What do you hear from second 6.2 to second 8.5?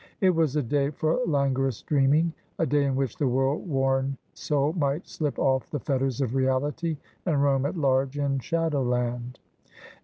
of reality and roam at large in